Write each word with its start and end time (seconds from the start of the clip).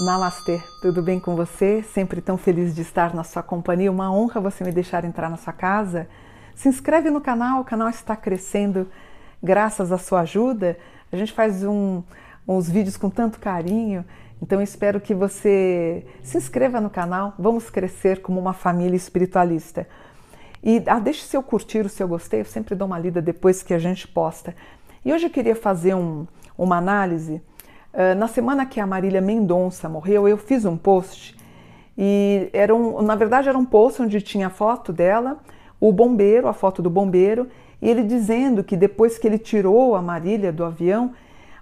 Namastê, 0.00 0.62
tudo 0.80 1.02
bem 1.02 1.20
com 1.20 1.36
você? 1.36 1.82
Sempre 1.82 2.20
tão 2.20 2.38
feliz 2.38 2.74
de 2.74 2.82
estar 2.82 3.12
na 3.14 3.24
sua 3.24 3.42
companhia. 3.42 3.90
Uma 3.90 4.10
honra 4.10 4.40
você 4.40 4.64
me 4.64 4.72
deixar 4.72 5.04
entrar 5.04 5.28
na 5.28 5.36
sua 5.36 5.52
casa. 5.52 6.08
Se 6.54 6.68
inscreve 6.68 7.10
no 7.10 7.20
canal, 7.20 7.60
o 7.60 7.64
canal 7.64 7.88
está 7.88 8.16
crescendo 8.16 8.88
graças 9.42 9.92
à 9.92 9.98
sua 9.98 10.20
ajuda. 10.20 10.78
A 11.12 11.16
gente 11.16 11.32
faz 11.32 11.62
um, 11.62 12.02
uns 12.46 12.70
vídeos 12.70 12.96
com 12.96 13.10
tanto 13.10 13.38
carinho, 13.38 14.04
então 14.42 14.60
espero 14.62 15.00
que 15.00 15.14
você 15.14 16.04
se 16.22 16.38
inscreva 16.38 16.80
no 16.80 16.88
canal. 16.88 17.34
Vamos 17.38 17.70
crescer 17.70 18.22
como 18.22 18.40
uma 18.40 18.52
família 18.52 18.96
espiritualista. 18.96 19.86
E 20.62 20.82
ah, 20.86 20.98
deixe 20.98 21.22
seu 21.22 21.42
curtir, 21.42 21.86
o 21.86 21.88
seu 21.88 22.06
gostei, 22.08 22.40
eu 22.40 22.44
sempre 22.44 22.74
dou 22.74 22.86
uma 22.86 22.98
lida 22.98 23.22
depois 23.22 23.62
que 23.62 23.74
a 23.74 23.78
gente 23.78 24.06
posta. 24.06 24.54
E 25.04 25.12
hoje 25.12 25.26
eu 25.26 25.30
queria 25.30 25.54
fazer 25.54 25.94
um, 25.94 26.26
uma 26.56 26.76
análise 26.76 27.40
ah, 27.92 28.14
na 28.14 28.28
semana 28.28 28.66
que 28.66 28.80
a 28.80 28.86
Marília 28.86 29.20
Mendonça 29.20 29.88
morreu, 29.88 30.28
eu 30.28 30.36
fiz 30.36 30.64
um 30.64 30.76
post 30.76 31.36
e 31.96 32.48
era 32.52 32.74
um, 32.74 33.02
na 33.02 33.16
verdade 33.16 33.48
era 33.48 33.58
um 33.58 33.64
post 33.64 34.02
onde 34.02 34.20
tinha 34.20 34.46
a 34.46 34.50
foto 34.50 34.92
dela, 34.92 35.38
o 35.80 35.92
bombeiro, 35.92 36.46
a 36.46 36.52
foto 36.52 36.80
do 36.80 36.88
bombeiro, 36.88 37.48
e 37.82 37.88
ele 37.88 38.04
dizendo 38.04 38.62
que 38.62 38.76
depois 38.76 39.18
que 39.18 39.26
ele 39.26 39.38
tirou 39.38 39.96
a 39.96 40.02
Marília 40.02 40.52
do 40.52 40.64
avião, 40.64 41.12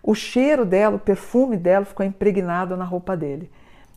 o 0.07 0.15
cheiro 0.15 0.65
dela, 0.65 0.95
o 0.95 1.01
perfume 1.01 1.57
dela 1.57 1.85
ficou 1.85 2.07
impregnado 2.07 2.77
na 2.77 2.85
roupa 2.85 3.17
dele. 3.17 3.51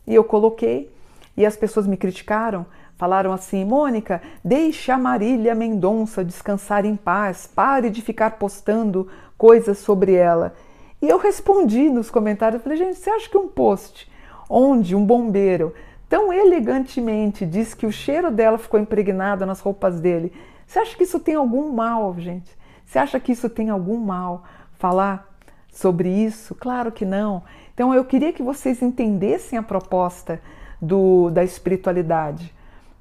E 0.04 0.12
eu 0.12 0.24
coloquei 0.24 0.92
e 1.36 1.46
as 1.46 1.56
pessoas 1.56 1.86
me 1.86 1.96
criticaram, 1.96 2.66
falaram 2.96 3.32
assim: 3.32 3.64
Mônica, 3.64 4.20
deixe 4.44 4.90
a 4.90 4.98
Marília 4.98 5.54
Mendonça 5.54 6.24
descansar 6.24 6.84
em 6.84 6.96
paz, 6.96 7.46
pare 7.46 7.88
de 7.88 8.02
ficar 8.02 8.32
postando 8.32 9.08
coisas 9.38 9.78
sobre 9.78 10.14
ela. 10.14 10.52
E 11.00 11.08
eu 11.08 11.16
respondi 11.16 11.88
nos 11.88 12.10
comentários, 12.10 12.60
falei, 12.60 12.76
gente, 12.76 12.98
você 12.98 13.08
acha 13.08 13.30
que 13.30 13.38
um 13.38 13.48
post 13.48 14.10
onde 14.50 14.96
um 14.96 15.06
bombeiro 15.06 15.72
tão 16.08 16.32
elegantemente 16.32 17.46
diz 17.46 17.72
que 17.72 17.86
o 17.86 17.92
cheiro 17.92 18.32
dela 18.32 18.58
ficou 18.58 18.80
impregnado 18.80 19.46
nas 19.46 19.60
roupas 19.60 20.00
dele, 20.00 20.32
você 20.66 20.80
acha 20.80 20.96
que 20.96 21.04
isso 21.04 21.20
tem 21.20 21.36
algum 21.36 21.72
mal, 21.72 22.16
gente? 22.18 22.50
Você 22.84 22.98
acha 22.98 23.20
que 23.20 23.30
isso 23.30 23.48
tem 23.48 23.70
algum 23.70 23.96
mal? 23.96 24.44
Falar 24.76 25.29
sobre 25.72 26.08
isso? 26.08 26.54
Claro 26.54 26.92
que 26.92 27.04
não. 27.04 27.42
Então 27.74 27.94
eu 27.94 28.04
queria 28.04 28.32
que 28.32 28.42
vocês 28.42 28.82
entendessem 28.82 29.58
a 29.58 29.62
proposta 29.62 30.40
do, 30.80 31.30
da 31.30 31.44
espiritualidade, 31.44 32.52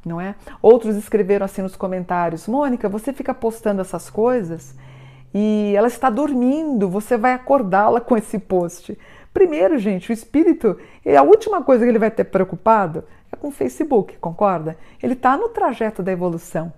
não 0.06 0.20
é? 0.20 0.36
Outros 0.62 0.96
escreveram 0.96 1.46
assim 1.46 1.62
nos 1.62 1.76
comentários: 1.76 2.48
Mônica, 2.48 2.88
você 2.88 3.12
fica 3.12 3.34
postando 3.34 3.82
essas 3.82 4.10
coisas 4.10 4.76
e 5.34 5.74
ela 5.76 5.88
está 5.88 6.10
dormindo, 6.10 6.90
você 6.90 7.18
vai 7.18 7.34
acordá-la 7.34 8.02
com 8.02 8.18
esse 8.18 8.40
post. 8.40 8.98
Primeiro, 9.34 9.78
gente, 9.78 10.10
o 10.10 10.14
espírito, 10.14 10.78
a 11.06 11.22
última 11.22 11.64
coisa 11.64 11.84
que 11.84 11.92
ele 11.92 12.00
vai 12.00 12.10
ter 12.10 12.24
preocupado 12.26 13.04
é 13.32 13.36
com 13.36 13.50
o 13.50 13.52
Facebook, 13.52 14.18
concorda? 14.18 14.78
Ele 15.02 15.14
está 15.14 15.38
no 15.38 15.50
trajeto 15.50 16.02
da 16.02 16.12
evolução. 16.12 16.74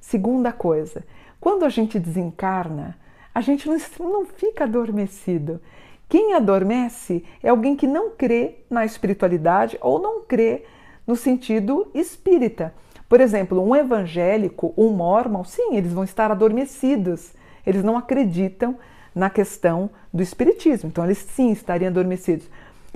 Segunda 0.00 0.52
coisa, 0.52 1.04
quando 1.40 1.64
a 1.64 1.68
gente 1.68 1.98
desencarna, 1.98 2.96
a 3.34 3.40
gente 3.40 3.68
não, 3.68 3.76
não 4.00 4.26
fica 4.26 4.64
adormecido. 4.64 5.60
Quem 6.08 6.34
adormece 6.34 7.24
é 7.42 7.48
alguém 7.48 7.74
que 7.74 7.86
não 7.86 8.10
crê 8.10 8.56
na 8.68 8.84
espiritualidade 8.84 9.78
ou 9.80 9.98
não 9.98 10.22
crê 10.22 10.64
no 11.06 11.16
sentido 11.16 11.90
espírita. 11.94 12.74
Por 13.08 13.20
exemplo, 13.20 13.62
um 13.62 13.74
evangélico, 13.74 14.74
um 14.76 14.90
mormon, 14.90 15.44
sim, 15.44 15.76
eles 15.76 15.92
vão 15.92 16.04
estar 16.04 16.30
adormecidos 16.30 17.32
eles 17.66 17.82
não 17.82 17.96
acreditam 17.96 18.76
na 19.14 19.30
questão 19.30 19.90
do 20.12 20.22
espiritismo. 20.22 20.88
Então 20.88 21.04
eles 21.04 21.18
sim 21.18 21.50
estariam 21.50 21.88
adormecidos. 21.88 22.48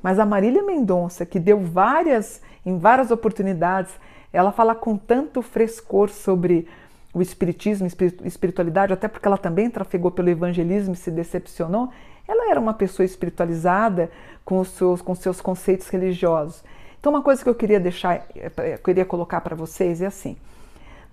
Mas 0.03 0.19
a 0.19 0.27
Marília 0.27 0.63
Mendonça, 0.63 1.25
que 1.25 1.39
deu 1.39 1.61
várias, 1.61 2.41
em 2.65 2.79
várias 2.79 3.11
oportunidades, 3.11 3.93
ela 4.33 4.53
fala 4.53 4.75
com 4.75 4.97
tanto 4.97 5.41
frescor 5.41 6.11
sobre 6.11 6.69
o 7.17 7.23
espiritismo, 7.23 7.89
espiritualidade, 8.27 8.93
até 8.93 9.09
porque 9.09 9.27
ela 9.27 9.39
também 9.39 9.71
trafegou 9.71 10.11
pelo 10.11 10.29
evangelismo 10.29 10.93
e 10.93 10.97
se 10.97 11.11
decepcionou. 11.11 11.89
Ela 12.29 12.51
era 12.51 12.61
uma 12.61 12.75
pessoa 12.75 13.07
espiritualizada 13.07 14.11
com 14.45 14.61
os 14.61 14.69
seus, 14.69 15.01
com 15.01 15.15
seus 15.15 15.41
conceitos 15.41 15.89
religiosos. 15.89 16.63
Então, 17.01 17.11
uma 17.11 17.23
coisa 17.23 17.43
que 17.43 17.49
eu 17.49 17.55
queria 17.55 17.81
deixar, 17.81 18.27
eu 18.35 18.79
queria 18.85 19.07
colocar 19.07 19.41
para 19.41 19.57
vocês 19.57 20.03
é 20.03 20.07
assim: 20.07 20.37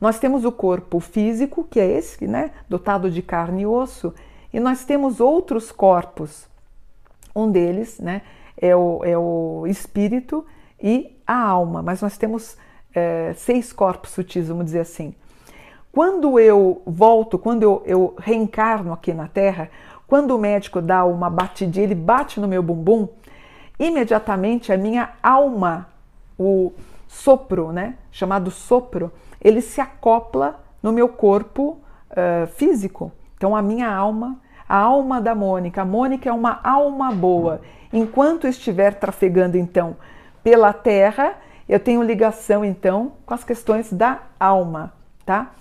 nós 0.02 0.20
temos 0.20 0.44
o 0.44 0.52
corpo 0.52 1.00
físico, 1.00 1.64
que 1.64 1.80
é 1.80 1.90
esse, 1.90 2.28
né, 2.28 2.52
dotado 2.68 3.10
de 3.10 3.22
carne 3.22 3.62
e 3.62 3.66
osso, 3.66 4.14
e 4.52 4.60
nós 4.60 4.84
temos 4.84 5.22
outros 5.22 5.72
corpos. 5.72 6.50
Um 7.34 7.50
deles, 7.50 7.98
né, 7.98 8.24
é 8.58 8.76
o, 8.76 9.00
é 9.06 9.18
o 9.18 9.66
espírito 9.68 10.46
e 10.82 11.18
a 11.26 11.42
alma, 11.42 11.82
mas 11.82 12.02
nós 12.02 12.18
temos 12.18 12.58
é, 12.94 13.34
seis 13.38 13.72
corpos 13.72 14.12
sutis, 14.12 14.50
vamos 14.50 14.66
dizer 14.66 14.82
assim. 14.82 15.16
Quando 15.94 16.40
eu 16.40 16.82
volto, 16.88 17.38
quando 17.38 17.62
eu, 17.62 17.84
eu 17.86 18.16
reencarno 18.18 18.92
aqui 18.92 19.14
na 19.14 19.28
Terra, 19.28 19.70
quando 20.08 20.32
o 20.32 20.40
médico 20.40 20.82
dá 20.82 21.06
uma 21.06 21.30
batidinha, 21.30 21.84
ele 21.84 21.94
bate 21.94 22.40
no 22.40 22.48
meu 22.48 22.64
bumbum, 22.64 23.08
imediatamente 23.80 24.74
a 24.74 24.78
minha 24.78 25.12
alma, 25.22 25.88
o 26.36 26.74
sopro, 27.08 27.72
né, 27.72 27.94
chamado 28.12 28.50
sopro, 28.50 29.12
ele 29.40 29.62
se 29.62 29.80
acopla 29.80 30.60
no 30.82 30.92
meu 30.92 31.08
corpo 31.08 31.78
uh, 32.10 32.48
físico. 32.48 33.12
Então, 33.38 33.56
a 33.56 33.62
minha 33.62 33.88
alma, 33.88 34.38
a 34.68 34.78
alma 34.78 35.22
da 35.22 35.36
Mônica, 35.36 35.84
a 35.84 35.86
Mônica 35.86 36.28
é 36.28 36.34
uma 36.34 36.60
alma 36.64 37.12
boa. 37.12 37.62
Enquanto 37.94 38.48
estiver 38.48 38.96
trafegando, 38.96 39.60
então, 39.60 39.96
pela 40.44 40.74
terra, 40.74 41.36
eu 41.70 41.80
tenho 41.80 42.02
ligação, 42.02 42.66
então, 42.66 43.12
com 43.28 43.34
as 43.36 43.44
questões 43.44 43.94
da 43.94 44.22
alma, 44.40 44.92
tá? 45.24 45.52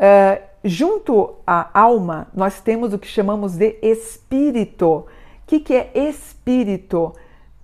Uh, 0.00 0.42
junto 0.64 1.36
à 1.46 1.78
alma, 1.78 2.28
nós 2.34 2.60
temos 2.60 2.94
o 2.94 2.98
que 2.98 3.06
chamamos 3.06 3.56
de 3.56 3.76
espírito. 3.82 4.86
O 4.86 5.06
que, 5.46 5.60
que 5.60 5.74
é 5.74 5.90
espírito? 5.94 7.14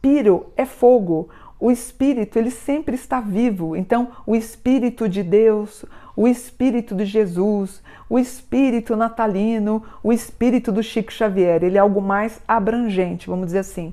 Piro 0.03 0.47
é 0.57 0.67
fogo 0.67 1.31
o 1.59 1.71
espírito 1.71 2.39
ele 2.39 2.51
sempre 2.51 2.95
está 2.95 3.21
vivo. 3.21 3.77
Então, 3.77 4.09
o 4.27 4.37
espírito 4.37 5.09
de 5.09 5.23
Deus, 5.23 5.85
o 6.15 6.29
espírito 6.29 6.95
de 6.95 7.05
Jesus, 7.05 7.83
o 8.09 8.19
espírito 8.19 8.95
natalino, 8.95 9.83
o 10.03 10.13
espírito 10.13 10.71
do 10.71 10.83
Chico 10.83 11.13
Xavier, 11.13 11.65
ele 11.65 11.79
é 11.79 11.81
algo 11.81 12.01
mais 12.01 12.41
abrangente, 12.47 13.29
vamos 13.29 13.47
dizer 13.47 13.61
assim. 13.61 13.93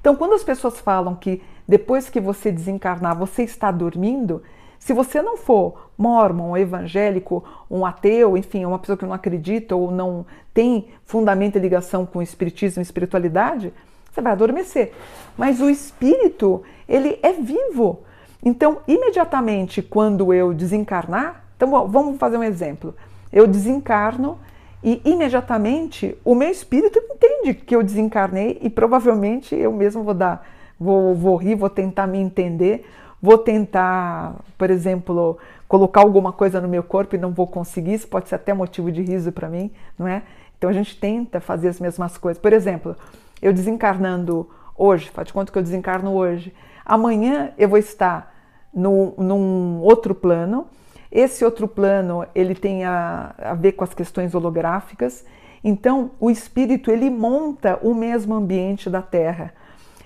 Então, 0.00 0.16
quando 0.16 0.34
as 0.34 0.44
pessoas 0.44 0.80
falam 0.80 1.14
que 1.14 1.40
depois 1.66 2.10
que 2.10 2.20
você 2.20 2.50
desencarnar, 2.50 3.16
você 3.16 3.42
está 3.42 3.70
dormindo, 3.70 4.42
se 4.84 4.92
você 4.92 5.22
não 5.22 5.38
for 5.38 5.88
mormon, 5.96 6.54
evangélico, 6.58 7.42
um 7.70 7.86
ateu, 7.86 8.36
enfim, 8.36 8.66
uma 8.66 8.78
pessoa 8.78 8.98
que 8.98 9.06
não 9.06 9.14
acredita 9.14 9.74
ou 9.74 9.90
não 9.90 10.26
tem 10.52 10.88
fundamento 11.06 11.56
e 11.56 11.58
ligação 11.58 12.04
com 12.04 12.20
espiritismo 12.20 12.82
e 12.82 12.84
espiritualidade, 12.84 13.72
você 14.12 14.20
vai 14.20 14.32
adormecer. 14.32 14.92
Mas 15.38 15.58
o 15.58 15.70
espírito, 15.70 16.62
ele 16.86 17.18
é 17.22 17.32
vivo. 17.32 18.00
Então, 18.44 18.80
imediatamente 18.86 19.80
quando 19.80 20.34
eu 20.34 20.52
desencarnar, 20.52 21.46
então 21.56 21.88
vamos 21.88 22.18
fazer 22.18 22.36
um 22.36 22.44
exemplo. 22.44 22.94
Eu 23.32 23.46
desencarno 23.46 24.38
e 24.82 25.00
imediatamente 25.02 26.14
o 26.22 26.34
meu 26.34 26.50
espírito 26.50 27.00
entende 27.10 27.54
que 27.54 27.74
eu 27.74 27.82
desencarnei 27.82 28.58
e 28.60 28.68
provavelmente 28.68 29.54
eu 29.54 29.72
mesmo 29.72 30.02
vou 30.02 30.12
dar, 30.12 30.46
vou, 30.78 31.14
vou 31.14 31.36
rir, 31.36 31.54
vou 31.54 31.70
tentar 31.70 32.06
me 32.06 32.18
entender, 32.18 32.84
vou 33.24 33.38
tentar, 33.38 34.36
por 34.58 34.68
exemplo, 34.70 35.38
colocar 35.66 36.02
alguma 36.02 36.30
coisa 36.30 36.60
no 36.60 36.68
meu 36.68 36.82
corpo 36.82 37.16
e 37.16 37.18
não 37.18 37.32
vou 37.32 37.46
conseguir, 37.46 37.94
isso 37.94 38.06
pode 38.06 38.28
ser 38.28 38.34
até 38.34 38.52
motivo 38.52 38.92
de 38.92 39.00
riso 39.00 39.32
para 39.32 39.48
mim, 39.48 39.70
não 39.98 40.06
é? 40.06 40.22
Então 40.58 40.68
a 40.68 40.72
gente 40.74 40.94
tenta 40.94 41.40
fazer 41.40 41.68
as 41.68 41.80
mesmas 41.80 42.18
coisas. 42.18 42.40
Por 42.40 42.52
exemplo, 42.52 42.94
eu 43.40 43.50
desencarnando 43.50 44.46
hoje, 44.76 45.08
faz 45.08 45.26
de 45.26 45.32
conta 45.32 45.50
que 45.50 45.56
eu 45.56 45.62
desencarno 45.62 46.12
hoje, 46.12 46.54
amanhã 46.84 47.52
eu 47.56 47.66
vou 47.66 47.78
estar 47.78 48.34
no, 48.72 49.14
num 49.16 49.80
outro 49.80 50.14
plano. 50.14 50.66
Esse 51.10 51.46
outro 51.46 51.66
plano 51.66 52.26
ele 52.34 52.54
tem 52.54 52.84
a, 52.84 53.34
a 53.38 53.54
ver 53.54 53.72
com 53.72 53.84
as 53.84 53.94
questões 53.94 54.34
holográficas. 54.34 55.24
Então, 55.62 56.10
o 56.20 56.30
espírito 56.30 56.90
ele 56.90 57.08
monta 57.08 57.78
o 57.80 57.94
mesmo 57.94 58.34
ambiente 58.34 58.90
da 58.90 59.00
Terra. 59.00 59.54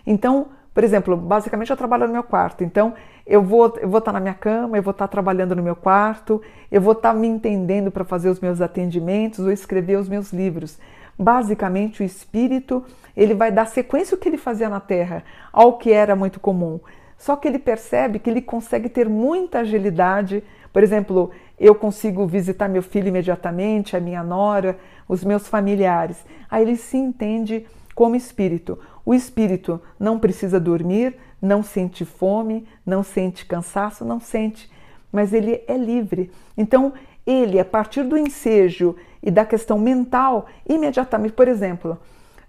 Então, 0.07 0.49
por 0.79 0.85
exemplo, 0.85 1.17
basicamente 1.17 1.71
eu 1.71 1.77
trabalho 1.77 2.07
no 2.07 2.13
meu 2.13 2.23
quarto. 2.23 2.63
Então, 2.63 2.95
eu 3.27 3.43
vou, 3.43 3.77
eu 3.81 3.89
vou 3.89 3.99
estar 3.99 4.13
na 4.13 4.21
minha 4.21 4.33
cama, 4.33 4.77
eu 4.77 4.83
vou 4.85 4.93
estar 4.93 5.09
trabalhando 5.09 5.57
no 5.57 5.61
meu 5.61 5.75
quarto, 5.75 6.41
eu 6.71 6.81
vou 6.81 6.93
estar 6.93 7.13
me 7.13 7.27
entendendo 7.27 7.91
para 7.91 8.05
fazer 8.05 8.29
os 8.29 8.39
meus 8.39 8.61
atendimentos 8.61 9.41
ou 9.41 9.51
escrever 9.51 9.97
os 9.97 10.09
meus 10.09 10.33
livros. 10.33 10.79
Basicamente, 11.19 12.01
o 12.01 12.07
espírito 12.07 12.85
ele 13.17 13.35
vai 13.35 13.51
dar 13.51 13.67
sequência 13.67 14.15
ao 14.15 14.21
que 14.21 14.29
ele 14.29 14.37
fazia 14.37 14.69
na 14.69 14.79
Terra, 14.79 15.25
ao 15.53 15.79
que 15.79 15.91
era 15.91 16.15
muito 16.15 16.39
comum. 16.39 16.79
Só 17.17 17.35
que 17.35 17.49
ele 17.49 17.59
percebe 17.59 18.21
que 18.21 18.31
ele 18.31 18.41
consegue 18.41 18.89
ter 18.89 19.09
muita 19.09 19.59
agilidade. 19.59 20.45
Por 20.73 20.85
exemplo, 20.85 21.33
eu 21.59 21.75
consigo 21.75 22.25
visitar 22.25 22.69
meu 22.69 22.85
filho 22.85 23.09
imediatamente, 23.09 23.97
a 23.97 24.01
minha 24.01 24.23
nora, 24.23 24.79
os 25.09 25.25
meus 25.25 25.49
familiares. 25.49 26.25
Aí 26.49 26.63
ele 26.63 26.77
se 26.77 26.97
entende 26.97 27.67
como 27.99 28.15
espírito. 28.15 28.79
O 29.05 29.13
espírito 29.13 29.83
não 29.99 30.21
precisa 30.21 30.61
dormir, 30.61 31.17
não 31.43 31.65
sente 31.65 32.05
fome, 32.05 32.65
não 32.87 33.03
sente 33.03 33.45
cansaço, 33.45 34.05
não 34.05 34.21
sente, 34.21 34.71
mas 35.11 35.33
ele 35.33 35.65
é 35.67 35.77
livre. 35.77 36.31
Então, 36.57 36.93
ele, 37.27 37.59
a 37.59 37.65
partir 37.65 38.05
do 38.05 38.17
ensejo 38.17 38.95
e 39.21 39.33
da 39.33 39.45
questão 39.45 39.81
mental, 39.81 40.47
imediatamente, 40.69 41.33
por 41.33 41.49
exemplo, 41.49 41.99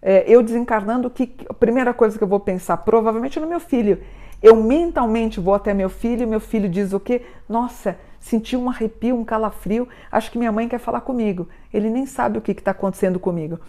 é, 0.04 0.24
eu 0.28 0.44
desencarnando, 0.44 1.10
que 1.10 1.34
a 1.50 1.54
primeira 1.56 1.96
coisa 1.96 2.16
que 2.16 2.24
eu 2.24 2.28
vou 2.28 2.40
pensar, 2.40 2.78
provavelmente 2.78 3.40
é 3.40 3.42
no 3.42 3.48
meu 3.48 3.60
filho. 3.60 4.04
Eu 4.44 4.56
mentalmente 4.56 5.40
vou 5.40 5.56
até 5.56 5.74
meu 5.74 5.90
filho, 5.90 6.28
meu 6.28 6.40
filho 6.40 6.70
diz 6.70 6.94
o 6.94 7.00
quê? 7.00 7.24
Nossa, 7.50 7.98
senti 8.20 8.56
um 8.56 8.70
arrepio, 8.70 9.16
um 9.16 9.26
calafrio, 9.26 9.88
acho 10.12 10.30
que 10.30 10.38
minha 10.38 10.52
mãe 10.52 10.70
quer 10.70 10.78
falar 10.78 11.02
comigo. 11.02 11.50
Ele 11.74 11.90
nem 11.90 12.06
sabe 12.06 12.38
o 12.38 12.42
que 12.42 12.52
está 12.52 12.70
acontecendo 12.70 13.20
comigo. 13.20 13.60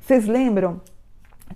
Vocês 0.00 0.26
lembram? 0.26 0.80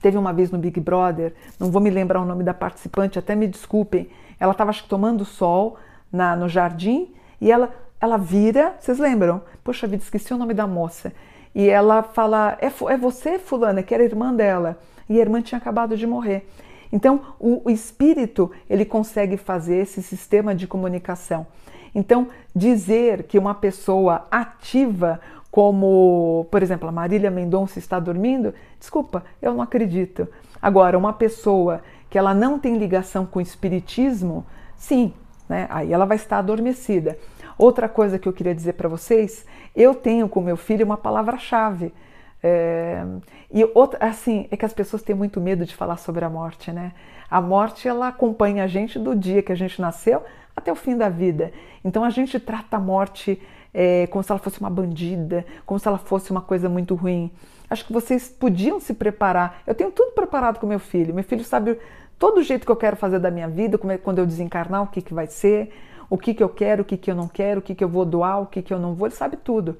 Teve 0.00 0.18
uma 0.18 0.32
vez 0.32 0.50
no 0.50 0.58
Big 0.58 0.80
Brother, 0.80 1.34
não 1.58 1.70
vou 1.70 1.80
me 1.80 1.90
lembrar 1.90 2.20
o 2.20 2.24
nome 2.24 2.42
da 2.42 2.52
participante, 2.52 3.18
até 3.18 3.34
me 3.34 3.46
desculpem. 3.46 4.08
Ela 4.38 4.52
estava 4.52 4.72
tomando 4.88 5.24
sol 5.24 5.76
na, 6.12 6.34
no 6.36 6.48
jardim 6.48 7.12
e 7.40 7.50
ela, 7.50 7.70
ela 8.00 8.16
vira, 8.16 8.74
vocês 8.78 8.98
lembram? 8.98 9.42
Poxa 9.62 9.86
vida, 9.86 10.02
esqueci 10.02 10.34
o 10.34 10.38
nome 10.38 10.54
da 10.54 10.66
moça. 10.66 11.12
E 11.54 11.68
ela 11.68 12.02
fala: 12.02 12.58
É, 12.60 12.66
é 12.66 12.96
você, 12.96 13.38
Fulana, 13.38 13.82
que 13.82 13.94
era 13.94 14.02
irmã 14.02 14.34
dela. 14.34 14.78
E 15.08 15.18
a 15.18 15.20
irmã 15.20 15.40
tinha 15.40 15.58
acabado 15.58 15.96
de 15.96 16.06
morrer. 16.06 16.46
Então, 16.92 17.20
o, 17.38 17.62
o 17.64 17.70
espírito 17.70 18.50
ele 18.68 18.84
consegue 18.84 19.36
fazer 19.36 19.76
esse 19.76 20.02
sistema 20.02 20.54
de 20.54 20.66
comunicação. 20.66 21.46
Então, 21.94 22.28
dizer 22.54 23.24
que 23.24 23.38
uma 23.38 23.54
pessoa 23.54 24.26
ativa, 24.30 25.20
como, 25.54 26.48
por 26.50 26.64
exemplo, 26.64 26.88
a 26.88 26.90
Marília 26.90 27.30
Mendonça 27.30 27.78
está 27.78 28.00
dormindo, 28.00 28.52
desculpa, 28.76 29.22
eu 29.40 29.54
não 29.54 29.62
acredito. 29.62 30.26
Agora, 30.60 30.98
uma 30.98 31.12
pessoa 31.12 31.80
que 32.10 32.18
ela 32.18 32.34
não 32.34 32.58
tem 32.58 32.76
ligação 32.76 33.24
com 33.24 33.38
o 33.38 33.42
espiritismo, 33.42 34.44
sim, 34.76 35.14
né? 35.48 35.68
aí 35.70 35.92
ela 35.92 36.06
vai 36.06 36.16
estar 36.16 36.38
adormecida. 36.38 37.16
Outra 37.56 37.88
coisa 37.88 38.18
que 38.18 38.28
eu 38.28 38.32
queria 38.32 38.52
dizer 38.52 38.72
para 38.72 38.88
vocês, 38.88 39.46
eu 39.76 39.94
tenho 39.94 40.28
com 40.28 40.40
meu 40.40 40.56
filho 40.56 40.84
uma 40.84 40.96
palavra-chave. 40.96 41.94
É, 42.42 43.04
e 43.48 43.64
outra, 43.76 44.04
assim, 44.04 44.48
é 44.50 44.56
que 44.56 44.64
as 44.64 44.72
pessoas 44.72 45.04
têm 45.04 45.14
muito 45.14 45.40
medo 45.40 45.64
de 45.64 45.76
falar 45.76 45.98
sobre 45.98 46.24
a 46.24 46.28
morte, 46.28 46.72
né? 46.72 46.90
A 47.30 47.40
morte 47.40 47.86
ela 47.86 48.08
acompanha 48.08 48.64
a 48.64 48.66
gente 48.66 48.98
do 48.98 49.14
dia 49.14 49.40
que 49.40 49.52
a 49.52 49.56
gente 49.56 49.80
nasceu 49.80 50.20
até 50.56 50.72
o 50.72 50.76
fim 50.76 50.96
da 50.96 51.08
vida. 51.08 51.52
Então 51.84 52.02
a 52.02 52.10
gente 52.10 52.40
trata 52.40 52.76
a 52.76 52.80
morte 52.80 53.40
é, 53.74 54.06
como 54.06 54.22
se 54.22 54.30
ela 54.30 54.38
fosse 54.38 54.60
uma 54.60 54.70
bandida, 54.70 55.44
como 55.66 55.80
se 55.80 55.88
ela 55.88 55.98
fosse 55.98 56.30
uma 56.30 56.40
coisa 56.40 56.68
muito 56.68 56.94
ruim. 56.94 57.30
Acho 57.68 57.84
que 57.84 57.92
vocês 57.92 58.28
podiam 58.28 58.78
se 58.78 58.94
preparar. 58.94 59.62
Eu 59.66 59.74
tenho 59.74 59.90
tudo 59.90 60.12
preparado 60.12 60.60
com 60.60 60.66
meu 60.66 60.78
filho. 60.78 61.12
Meu 61.12 61.24
filho 61.24 61.42
sabe 61.42 61.76
todo 62.18 62.38
o 62.38 62.42
jeito 62.42 62.64
que 62.64 62.70
eu 62.70 62.76
quero 62.76 62.96
fazer 62.96 63.18
da 63.18 63.30
minha 63.30 63.48
vida, 63.48 63.78
é, 63.90 63.98
quando 63.98 64.20
eu 64.20 64.26
desencarnar, 64.26 64.82
o 64.82 64.86
que, 64.86 65.02
que 65.02 65.12
vai 65.12 65.26
ser, 65.26 65.74
o 66.08 66.16
que, 66.16 66.32
que 66.32 66.42
eu 66.42 66.48
quero, 66.48 66.82
o 66.82 66.84
que, 66.84 66.96
que 66.96 67.10
eu 67.10 67.14
não 67.14 67.26
quero, 67.26 67.58
o 67.58 67.62
que, 67.62 67.74
que 67.74 67.82
eu 67.82 67.88
vou 67.88 68.04
doar, 68.04 68.40
o 68.40 68.46
que, 68.46 68.62
que 68.62 68.72
eu 68.72 68.78
não 68.78 68.94
vou. 68.94 69.08
Ele 69.08 69.16
sabe 69.16 69.36
tudo. 69.36 69.76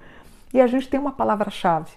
E 0.53 0.61
a 0.61 0.67
gente 0.67 0.89
tem 0.89 0.99
uma 0.99 1.13
palavra-chave. 1.13 1.93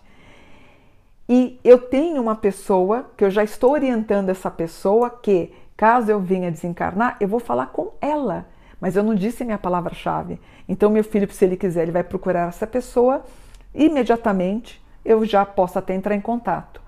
E 1.28 1.60
eu 1.64 1.78
tenho 1.80 2.22
uma 2.22 2.36
pessoa 2.36 3.10
que 3.18 3.24
eu 3.26 3.30
já 3.30 3.44
estou 3.44 3.72
orientando 3.72 4.30
essa 4.30 4.50
pessoa 4.50 5.10
que, 5.10 5.52
caso 5.76 6.12
eu 6.12 6.20
venha 6.20 6.52
desencarnar, 6.52 7.18
eu 7.20 7.28
vou 7.28 7.40
falar 7.40 7.68
com 7.68 7.92
ela. 8.00 8.46
Mas 8.80 8.96
eu 8.96 9.04
não 9.04 9.16
disse 9.16 9.44
minha 9.44 9.58
palavra-chave. 9.58 10.40
Então, 10.68 10.90
meu 10.90 11.04
filho, 11.04 11.32
se 11.32 11.44
ele 11.44 11.58
quiser, 11.58 11.84
ele 11.84 11.92
vai 11.92 12.04
procurar 12.04 12.50
essa 12.50 12.68
pessoa. 12.68 13.24
Imediatamente 13.74 14.82
eu 15.04 15.26
já 15.26 15.46
posso 15.46 15.80
até 15.80 15.94
entrar 15.94 16.16
em 16.16 16.22
contato. 16.22 16.82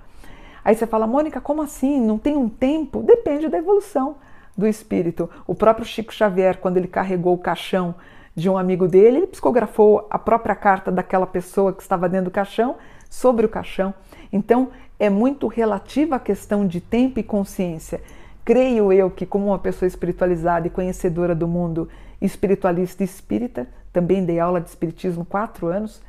Aí 0.63 0.75
você 0.75 0.85
fala, 0.85 1.07
Mônica, 1.07 1.39
como 1.41 1.61
assim? 1.61 1.99
Não 1.99 2.17
tem 2.17 2.35
um 2.35 2.49
tempo? 2.49 3.01
Depende 3.01 3.47
da 3.47 3.57
evolução 3.57 4.17
do 4.57 4.67
espírito. 4.67 5.29
O 5.47 5.55
próprio 5.55 5.85
Chico 5.85 6.13
Xavier, 6.13 6.57
quando 6.57 6.77
ele 6.77 6.87
carregou 6.87 7.33
o 7.33 7.37
caixão 7.37 7.95
de 8.35 8.49
um 8.49 8.57
amigo 8.57 8.87
dele, 8.87 9.17
ele 9.17 9.27
psicografou 9.27 10.05
a 10.09 10.19
própria 10.19 10.55
carta 10.55 10.91
daquela 10.91 11.25
pessoa 11.25 11.73
que 11.73 11.81
estava 11.81 12.07
dentro 12.09 12.25
do 12.25 12.31
caixão 12.31 12.75
sobre 13.09 13.45
o 13.45 13.49
caixão. 13.49 13.93
Então, 14.31 14.69
é 14.99 15.09
muito 15.09 15.47
relativa 15.47 16.17
a 16.17 16.19
questão 16.19 16.67
de 16.67 16.81
tempo 16.81 17.19
e 17.19 17.23
consciência. 17.23 18.01
Creio 18.43 18.91
eu 18.91 19.09
que, 19.11 19.25
como 19.25 19.47
uma 19.47 19.59
pessoa 19.59 19.87
espiritualizada 19.87 20.67
e 20.67 20.69
conhecedora 20.69 21.35
do 21.35 21.47
mundo 21.47 21.87
espiritualista 22.21 23.03
e 23.03 23.05
espírita, 23.05 23.67
também 23.93 24.25
dei 24.25 24.39
aula 24.39 24.59
de 24.59 24.69
espiritismo 24.69 25.25
quatro 25.25 25.67
anos, 25.67 26.01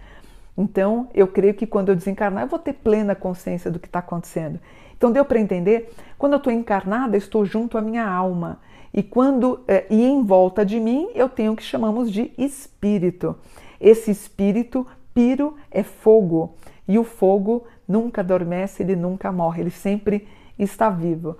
então 0.56 1.08
eu 1.14 1.26
creio 1.26 1.54
que 1.54 1.66
quando 1.66 1.88
eu 1.88 1.96
desencarnar 1.96 2.44
eu 2.44 2.48
vou 2.48 2.58
ter 2.58 2.74
plena 2.74 3.14
consciência 3.14 3.70
do 3.70 3.78
que 3.78 3.86
está 3.86 4.00
acontecendo. 4.00 4.60
Então 4.96 5.10
deu 5.10 5.24
para 5.24 5.40
entender? 5.40 5.90
Quando 6.18 6.34
eu 6.34 6.38
estou 6.38 6.52
encarnada, 6.52 7.16
eu 7.16 7.18
estou 7.18 7.44
junto 7.44 7.78
à 7.78 7.80
minha 7.80 8.06
alma. 8.06 8.60
E 8.92 9.02
quando 9.02 9.60
é, 9.66 9.86
e 9.88 10.04
em 10.04 10.22
volta 10.22 10.64
de 10.64 10.78
mim 10.78 11.08
eu 11.14 11.28
tenho 11.28 11.52
o 11.52 11.56
que 11.56 11.62
chamamos 11.62 12.10
de 12.10 12.32
espírito. 12.36 13.36
Esse 13.80 14.10
espírito 14.10 14.86
piro 15.14 15.56
é 15.70 15.82
fogo 15.82 16.54
e 16.86 16.98
o 16.98 17.04
fogo 17.04 17.64
nunca 17.88 18.20
adormece, 18.20 18.82
ele 18.82 18.96
nunca 18.96 19.32
morre, 19.32 19.62
ele 19.62 19.70
sempre 19.70 20.28
está 20.58 20.90
vivo. 20.90 21.36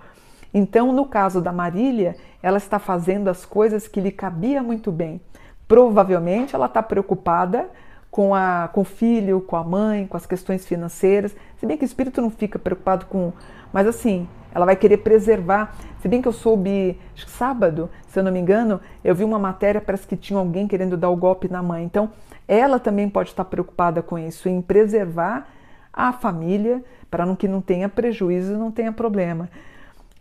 Então, 0.53 0.91
no 0.91 1.05
caso 1.05 1.41
da 1.41 1.51
Marília, 1.51 2.15
ela 2.43 2.57
está 2.57 2.79
fazendo 2.79 3.29
as 3.29 3.45
coisas 3.45 3.87
que 3.87 4.01
lhe 4.01 4.11
cabia 4.11 4.61
muito 4.61 4.91
bem. 4.91 5.21
Provavelmente 5.67 6.55
ela 6.55 6.65
está 6.65 6.83
preocupada 6.83 7.69
com, 8.09 8.35
a, 8.35 8.69
com 8.73 8.81
o 8.81 8.85
filho, 8.85 9.39
com 9.41 9.55
a 9.55 9.63
mãe, 9.63 10.05
com 10.05 10.17
as 10.17 10.25
questões 10.25 10.65
financeiras. 10.65 11.33
Se 11.57 11.65
bem 11.65 11.77
que 11.77 11.83
o 11.83 11.85
espírito 11.85 12.21
não 12.21 12.29
fica 12.29 12.59
preocupado 12.59 13.05
com. 13.05 13.31
Mas 13.71 13.87
assim, 13.87 14.27
ela 14.53 14.65
vai 14.65 14.75
querer 14.75 14.97
preservar. 14.97 15.73
Se 15.99 16.07
bem 16.07 16.21
que 16.21 16.27
eu 16.27 16.33
soube, 16.33 16.99
acho 17.15 17.25
que 17.25 17.31
sábado, 17.31 17.89
se 18.07 18.19
eu 18.19 18.23
não 18.23 18.31
me 18.31 18.39
engano, 18.39 18.81
eu 19.03 19.15
vi 19.15 19.23
uma 19.23 19.39
matéria, 19.39 19.79
parece 19.79 20.05
que 20.05 20.17
tinha 20.17 20.37
alguém 20.37 20.67
querendo 20.67 20.97
dar 20.97 21.09
o 21.09 21.15
golpe 21.15 21.47
na 21.47 21.63
mãe. 21.63 21.83
Então, 21.85 22.11
ela 22.47 22.79
também 22.79 23.07
pode 23.07 23.29
estar 23.29 23.45
preocupada 23.45 24.01
com 24.01 24.19
isso, 24.19 24.49
em 24.49 24.61
preservar 24.61 25.47
a 25.93 26.11
família, 26.11 26.83
para 27.09 27.33
que 27.35 27.47
não 27.47 27.61
tenha 27.61 27.87
prejuízo, 27.87 28.57
não 28.57 28.71
tenha 28.71 28.91
problema. 28.91 29.49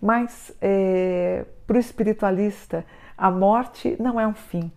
Mas 0.00 0.52
é, 0.60 1.44
para 1.66 1.76
o 1.76 1.80
espiritualista, 1.80 2.84
a 3.16 3.30
morte 3.30 3.96
não 4.00 4.18
é 4.18 4.26
um 4.26 4.34
fim. 4.34 4.72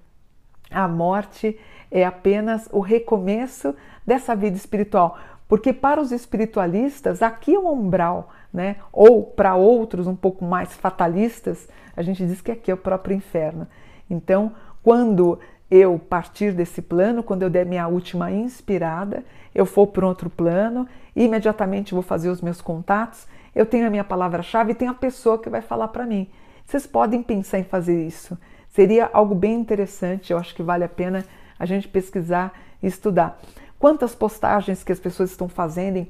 A 0.69 0.87
morte 0.87 1.57
é 1.89 2.03
apenas 2.03 2.67
o 2.71 2.79
recomeço 2.79 3.75
dessa 4.05 4.35
vida 4.35 4.57
espiritual. 4.57 5.17
Porque 5.47 5.71
para 5.71 6.01
os 6.01 6.11
espiritualistas, 6.11 7.21
aqui 7.21 7.53
é 7.53 7.59
um 7.59 7.71
umbral, 7.71 8.29
né? 8.51 8.77
Ou 8.91 9.23
para 9.23 9.55
outros 9.55 10.07
um 10.07 10.15
pouco 10.15 10.43
mais 10.43 10.73
fatalistas, 10.73 11.69
a 11.95 12.01
gente 12.01 12.25
diz 12.25 12.41
que 12.41 12.51
aqui 12.51 12.71
é 12.71 12.73
o 12.73 12.77
próprio 12.77 13.15
inferno. 13.15 13.67
Então, 14.09 14.51
quando 14.81 15.39
eu 15.69 15.97
partir 15.97 16.53
desse 16.53 16.81
plano, 16.81 17.23
quando 17.23 17.43
eu 17.43 17.49
der 17.49 17.65
minha 17.65 17.87
última 17.87 18.31
inspirada, 18.31 19.23
eu 19.53 19.65
for 19.65 19.87
para 19.87 20.07
outro 20.07 20.29
plano, 20.29 20.87
imediatamente 21.15 21.93
vou 21.93 22.03
fazer 22.03 22.29
os 22.29 22.41
meus 22.41 22.61
contatos 22.61 23.27
eu 23.55 23.65
tenho 23.65 23.87
a 23.87 23.89
minha 23.89 24.03
palavra-chave 24.03 24.71
e 24.71 24.75
tenho 24.75 24.91
a 24.91 24.95
pessoa 24.95 25.37
que 25.37 25.49
vai 25.49 25.61
falar 25.61 25.89
para 25.89 26.05
mim. 26.05 26.29
Vocês 26.65 26.87
podem 26.87 27.21
pensar 27.21 27.59
em 27.59 27.63
fazer 27.63 28.05
isso. 28.05 28.37
Seria 28.69 29.09
algo 29.13 29.35
bem 29.35 29.53
interessante, 29.53 30.31
eu 30.31 30.37
acho 30.37 30.55
que 30.55 30.63
vale 30.63 30.83
a 30.83 30.89
pena 30.89 31.23
a 31.59 31.65
gente 31.65 31.87
pesquisar 31.87 32.53
e 32.81 32.87
estudar. 32.87 33.39
Quantas 33.77 34.15
postagens 34.15 34.83
que 34.83 34.91
as 34.91 34.99
pessoas 34.99 35.29
estão 35.29 35.47
fazendo 35.47 35.97
em, 35.97 36.05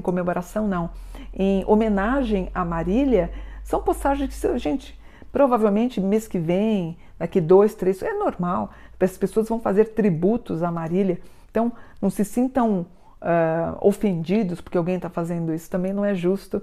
comemoração, 0.00 0.68
não, 0.68 0.90
em 1.32 1.64
homenagem 1.66 2.50
a 2.54 2.64
Marília, 2.64 3.32
são 3.64 3.82
postagens 3.82 4.38
que, 4.38 4.58
gente, 4.58 4.98
provavelmente 5.32 6.00
mês 6.00 6.28
que 6.28 6.38
vem, 6.38 6.96
daqui 7.18 7.40
dois, 7.40 7.74
três, 7.74 8.02
é 8.02 8.12
normal, 8.12 8.70
as 9.00 9.18
pessoas 9.18 9.48
vão 9.48 9.58
fazer 9.58 9.86
tributos 9.86 10.62
a 10.62 10.70
Marília. 10.70 11.18
Então, 11.50 11.72
não 12.00 12.10
se 12.10 12.24
sintam 12.24 12.86
uh, 13.20 13.76
ofendidos 13.80 14.60
porque 14.60 14.78
alguém 14.78 14.96
está 14.96 15.08
fazendo 15.08 15.52
isso, 15.52 15.68
também 15.70 15.92
não 15.92 16.04
é 16.04 16.14
justo 16.14 16.62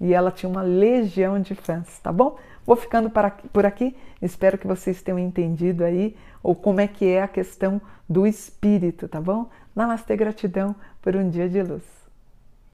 e 0.00 0.14
ela 0.14 0.30
tinha 0.30 0.48
uma 0.48 0.62
legião 0.62 1.40
de 1.40 1.54
fãs, 1.54 1.98
tá 2.00 2.12
bom? 2.12 2.36
Vou 2.64 2.76
ficando 2.76 3.10
por 3.52 3.66
aqui, 3.66 3.96
espero 4.20 4.58
que 4.58 4.66
vocês 4.66 5.02
tenham 5.02 5.18
entendido 5.18 5.84
aí 5.84 6.16
ou 6.42 6.54
como 6.54 6.80
é 6.80 6.86
que 6.86 7.06
é 7.06 7.22
a 7.22 7.28
questão 7.28 7.80
do 8.08 8.26
espírito, 8.26 9.08
tá 9.08 9.20
bom? 9.20 9.48
Namastê, 9.74 10.16
gratidão 10.16 10.74
por 11.00 11.16
um 11.16 11.28
dia 11.28 11.48
de 11.48 11.62
luz. 11.62 11.97